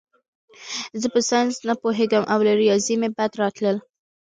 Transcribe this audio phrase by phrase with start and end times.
[1.01, 3.77] زه په ساینس نه پوهېږم او له ریاضي مې بد راتلل